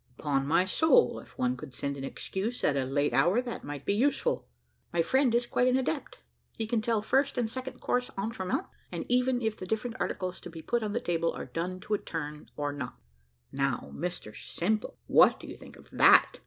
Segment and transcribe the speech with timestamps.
[0.17, 3.85] "Upon my soul, if one could send an excuse at a late hour, that might
[3.85, 4.47] be useful."
[4.91, 6.17] "My friend is quite an adept.
[6.57, 10.49] He can tell first and second course entremets, and even if the different articles to
[10.49, 12.95] be put on the table are done to a turn, or not."
[13.51, 16.39] "Now, Mr Simple, what do you think of that?"